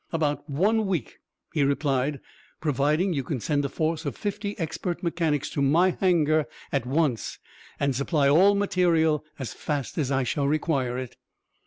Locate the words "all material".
8.27-9.23